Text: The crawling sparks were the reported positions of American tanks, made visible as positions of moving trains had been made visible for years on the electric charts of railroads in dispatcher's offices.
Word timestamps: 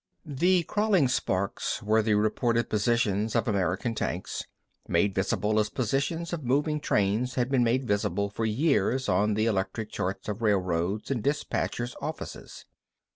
The 0.25 0.63
crawling 0.63 1.07
sparks 1.09 1.83
were 1.83 2.01
the 2.01 2.15
reported 2.15 2.69
positions 2.71 3.35
of 3.35 3.47
American 3.47 3.93
tanks, 3.93 4.43
made 4.87 5.13
visible 5.13 5.59
as 5.59 5.69
positions 5.69 6.33
of 6.33 6.43
moving 6.43 6.79
trains 6.79 7.35
had 7.35 7.51
been 7.51 7.63
made 7.63 7.85
visible 7.87 8.27
for 8.27 8.43
years 8.43 9.07
on 9.07 9.35
the 9.35 9.45
electric 9.45 9.91
charts 9.91 10.27
of 10.27 10.41
railroads 10.41 11.11
in 11.11 11.21
dispatcher's 11.21 11.95
offices. 12.01 12.65